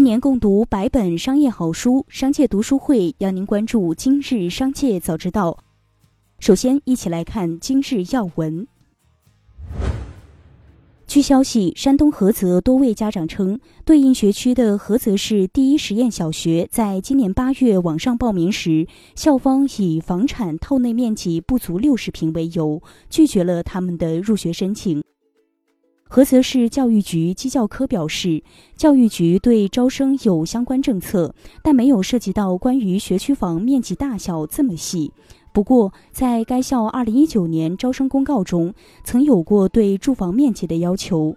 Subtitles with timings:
[0.00, 5.58] 一年共读百本商业好书，商界读书会邀您关注今日商界早知道。
[6.38, 8.66] 首先，一起来看今日要闻。
[11.06, 25.02] 据消息，山东菏泽多位家长称，对应学区的菏泽市第一实验小学在今年八月网上报名时，校方以房产套内面积不足六十平为由，拒绝了他们的入学申请。
[26.10, 28.42] 菏泽市教育局基教科表示，
[28.76, 35.12] 教育局对招生有相关政策，但没有涉及到关于学区房面积大小这么细。
[35.52, 38.74] 不过，在该校2019年招生公告中，
[39.04, 41.36] 曾有过对住房面积的要求。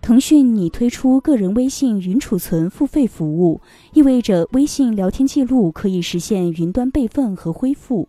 [0.00, 3.60] 腾讯拟推出个人微信云储存付费服务，
[3.92, 8.08] 意味着微信聊天记录可以实现云端备份和恢复。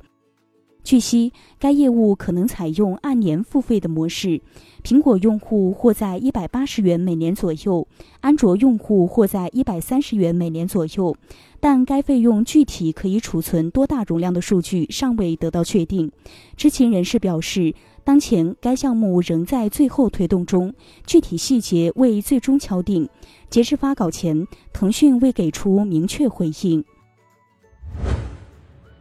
[0.88, 4.40] 据悉，该业务可能采用按年付费的模式，
[4.86, 7.86] 苹果用户或在一百八十元每年左右，
[8.22, 11.14] 安卓用户或在一百三十元每年左右。
[11.59, 16.09] 但该费用具体可以储存多大容量的数据尚未得到确定。
[16.56, 17.75] 知情人士表示，
[18.06, 20.73] 当前该项目仍在最后推动中，
[21.06, 23.09] 具体细节未最终敲定。
[23.50, 26.86] 截至发稿前，腾讯未给出明确回应。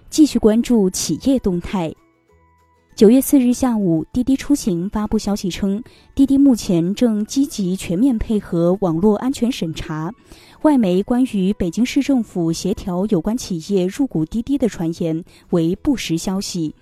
[0.09, 1.95] 继续关注企业动态。
[2.95, 5.83] 九月四日下午，滴滴出行发布消息称，
[6.15, 10.11] 滴滴目前正积极全面配合网络安全审查。
[10.63, 16.75] 外媒关于北京市政府协调有关企业入股滴滴的传言为不实消息。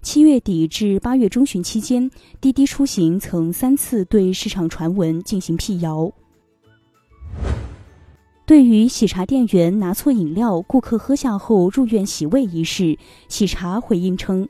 [0.00, 6.10] 七月底至八月中旬期间，滴滴出行曾三次对市场传闻进行辟谣。
[8.48, 12.96] 对于喜茶店员拿错饮料，顾客喝下后入院洗胃一事，
[13.28, 14.48] 喜茶回应称：“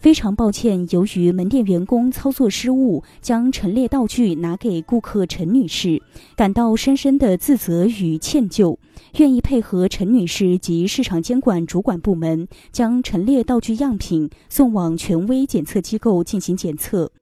[0.00, 6.00] 非常抱歉，由于门店员工操作失误，将陈列道具拿给顾客陈女士，
[6.34, 8.78] 感到深深的自责与歉疚，
[9.18, 17.12] 愿意配合陈女士及市场监管主管部门，将陈列道具样品送往权威检测机构进行检测。”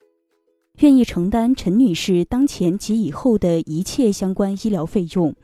[0.80, 5.34] 愿意承担陈女士当前及以后的一切相关医疗费用，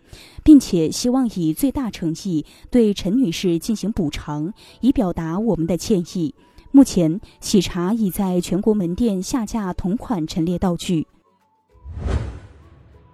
[0.43, 6.35] 并且希望以最大诚意对陈女士进行补偿，以表达我们的歉意。
[6.71, 11.07] 目前，喜茶已在全国门店下架同款陈列道具。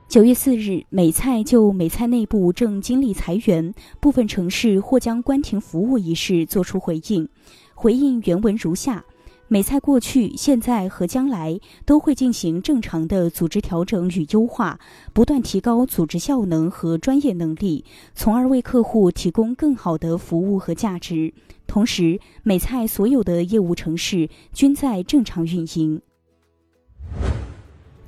[0.08, 7.28] 九月四日，美菜就美菜内部正经历裁员，部分城市或将关停服务一事作出回应。
[7.74, 9.04] 回应原文如下。
[9.52, 14.80] 美菜过去、现在和将来都会进行正常的组织调整与优化，
[15.12, 21.34] 不断提高组织效能和专业能力，从而为客户提供更好的服务和价值。
[21.66, 26.00] 同时，美菜所有的业务城市均在正常运营。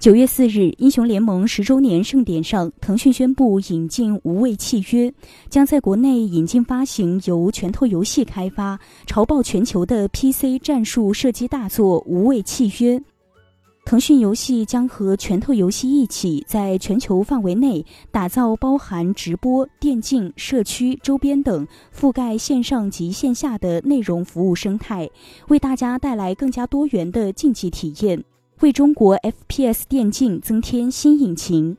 [0.04, 5.10] 九月四日，英雄联盟十周年盛典上，腾讯宣布引进无畏契约，
[5.48, 12.98] 将在国内引进发行由拳头游戏开发、潮爆全球的 PC 战术射击大作《无畏契约》。
[13.87, 21.66] 腾讯游戏将和拳头游戏一起，在全球范围内打造包含直播、电竞、社区、周边等
[21.98, 25.09] 覆盖线上及线下的内容服务生态，
[25.48, 28.22] 为大家带来更加多元的竞技体验。
[28.60, 31.76] 为中国 FPS 电竞增添新引擎。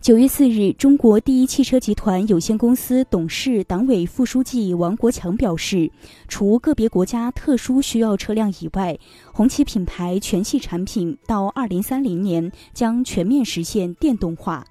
[0.00, 5.90] 九月四日，中国第一汽车集团有限公司董事、党委副书记王国强表示，
[6.26, 8.98] 除个别国家特殊需要车辆以外，
[9.32, 14.64] 红旗品牌全系产品到二零三零年将全面实现电动化。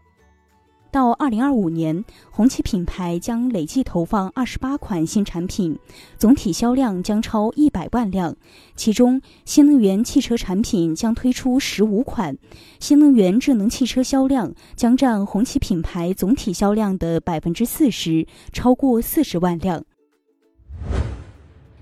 [0.92, 5.78] 到二零二五年，红旗品牌将累计投放二十八款新产品，
[6.18, 8.36] 总体销量将超一百万辆。
[8.76, 12.38] 其中，新能源汽车产品将推出十五款，
[12.80, 19.84] 新能源智能汽车销量将占红旗品牌总体销量的百分之四十，超过四十万辆。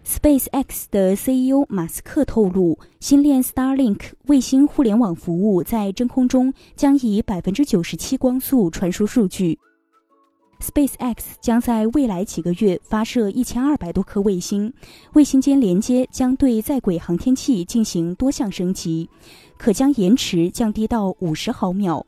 [0.05, 9.57] SpaceX 的 CEO 马斯克透露，星链 Starlink 卫星互联网服务在真空中将以百分之九十七光速传输数据。
[10.59, 14.72] SpaceX 将在未来几个月发射一千二百多颗卫星，
[15.13, 19.09] 卫星间连接将对在轨航天器进行多项升级，
[19.57, 22.05] 可将延迟降低到五十毫秒。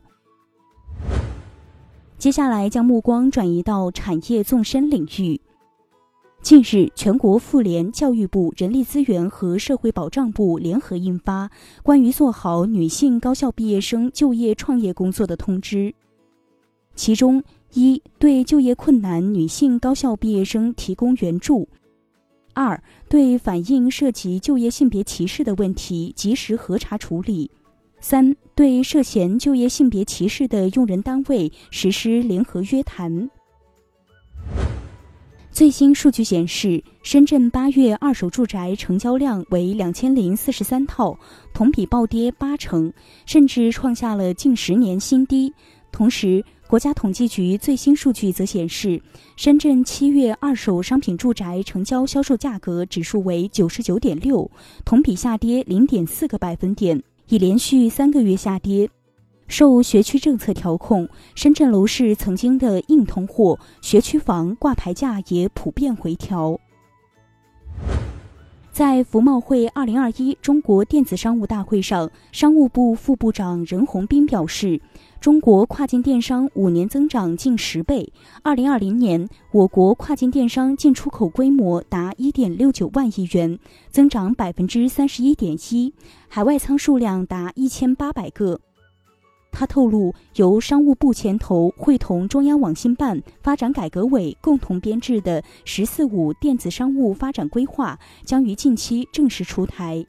[2.20, 5.42] 接下来将目光转移到产业纵深领域。
[6.42, 11.48] 近日，全国妇联、教育部、人力资源和社会保障部联合印发
[11.84, 15.78] 《关于做好女性高校毕业生就业创业工作的通知》，
[16.96, 17.44] 其中
[17.74, 21.68] 一对就业困难女性高校毕业生提供援助；
[22.54, 27.50] 二对反映涉及就业性别歧视的问题及时核查处理；
[28.00, 33.30] 三、对涉嫌就业性别歧视的用人单位实施联合约谈。
[35.58, 41.18] 最新数据显示，深圳八月二手住宅成交量为两千零四十三套，
[41.52, 42.94] 同比暴跌八成，
[43.26, 45.52] 甚至创下了近十年新低。
[45.92, 49.02] 同时，国家统计局最新数据则显示，
[49.36, 54.52] 深圳七月二手商品住宅成交销售价格指数为九十九点六，
[54.86, 58.88] 同比下跌零点四个百分点，已连续三个月下跌。
[59.48, 66.60] 受学区政策调控，深圳楼市曾经的硬通货、学区房挂牌价也普遍回调。
[68.72, 74.80] 在服贸会二零二一中国电子商务大会上，商务部副部长任宏斌表示，
[75.20, 78.14] 中国跨境电商五年增长近十倍。
[78.44, 83.58] 二零二零年，我国跨境电商进出口规模达一点六九万亿元，
[83.90, 85.96] 增长百分之三十一点一，
[86.28, 88.60] 海外仓数量达一千八百个。
[89.52, 100.06] 他透露，由商务部牵头，会同中央网信办、发展改革委共同编制的“十四五”电子商务发展规划将于近期正式出台。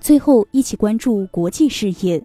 [0.00, 2.24] 最后，一起关注国际事业。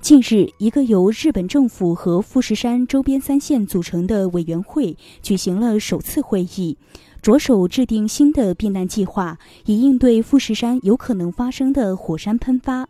[0.00, 6.78] 近日，一个由日本政府和富士山周边三县组成的委员会举行了首次会议，
[7.20, 9.36] 着手制定新的避难计划，
[9.66, 12.88] 以应对富士山有可能发生的火山喷发。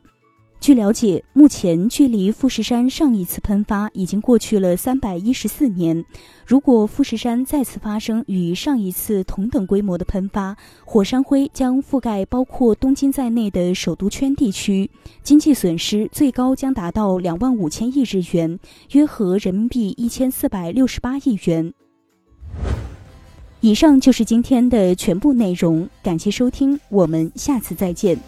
[0.61, 6.05] 据了解，目前距离富士山上一次喷发已经过去了三百一十四年。
[6.45, 14.91] 如果富士山再次发生与上一次同等规模的喷发，火山灰将覆盖包括东京在内的首都圈地区，
[15.23, 18.59] 经济损失最高将达到两万五千亿日元，
[18.91, 21.73] 约合人民币一千四百六十八亿元。
[23.61, 28.19] 以上就是今天的全部内容，感谢收听，我们下次再见。